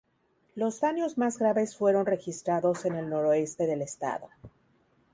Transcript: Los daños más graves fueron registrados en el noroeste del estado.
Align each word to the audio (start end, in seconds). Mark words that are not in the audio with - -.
Los 0.55 0.79
daños 0.81 1.19
más 1.19 1.37
graves 1.37 1.77
fueron 1.77 2.07
registrados 2.07 2.85
en 2.85 2.95
el 2.95 3.07
noroeste 3.07 3.67
del 3.67 3.83
estado. 3.83 4.29